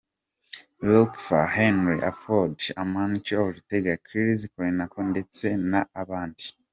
[0.81, 6.45] Rockefeller, Henry Ford, Amancio Ortega, Kirk Kerkorian ndetse n’ abandi.